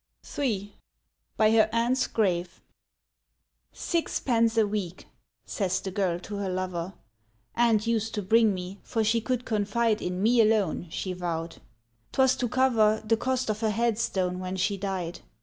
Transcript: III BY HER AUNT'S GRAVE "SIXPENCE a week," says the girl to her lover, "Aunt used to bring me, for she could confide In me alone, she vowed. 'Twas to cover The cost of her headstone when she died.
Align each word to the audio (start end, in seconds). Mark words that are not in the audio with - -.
III 0.35 0.75
BY 1.37 1.51
HER 1.51 1.69
AUNT'S 1.71 2.07
GRAVE 2.07 2.59
"SIXPENCE 3.71 4.57
a 4.57 4.65
week," 4.65 5.05
says 5.45 5.79
the 5.79 5.91
girl 5.91 6.17
to 6.21 6.37
her 6.37 6.49
lover, 6.49 6.93
"Aunt 7.53 7.85
used 7.85 8.15
to 8.15 8.23
bring 8.23 8.51
me, 8.55 8.79
for 8.81 9.03
she 9.03 9.21
could 9.21 9.45
confide 9.45 10.01
In 10.01 10.23
me 10.23 10.41
alone, 10.41 10.87
she 10.89 11.13
vowed. 11.13 11.57
'Twas 12.13 12.35
to 12.37 12.49
cover 12.49 13.03
The 13.05 13.15
cost 13.15 13.51
of 13.51 13.59
her 13.59 13.69
headstone 13.69 14.39
when 14.39 14.55
she 14.55 14.75
died. 14.75 15.19